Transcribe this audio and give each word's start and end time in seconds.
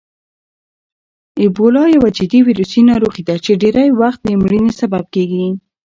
اېبولا 1.41 1.83
یوه 1.95 2.09
جدي 2.17 2.39
ویروسي 2.47 2.81
ناروغي 2.89 3.23
ده 3.29 3.35
چې 3.43 3.51
ډېری 3.61 3.87
وخت 4.01 4.19
د 4.23 4.29
مړینې 4.41 4.73
سبب 4.81 5.03
کېږي. 5.13 5.45